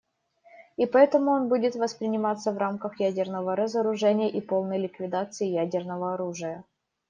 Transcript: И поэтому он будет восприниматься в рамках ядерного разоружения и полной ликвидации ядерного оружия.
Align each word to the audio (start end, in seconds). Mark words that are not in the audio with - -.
И 0.77 0.87
поэтому 0.87 1.29
он 1.29 1.47
будет 1.47 1.75
восприниматься 1.75 2.51
в 2.51 2.57
рамках 2.57 2.99
ядерного 2.99 3.55
разоружения 3.55 4.29
и 4.31 4.41
полной 4.41 4.79
ликвидации 4.79 5.45
ядерного 5.45 6.15
оружия. 6.15 6.63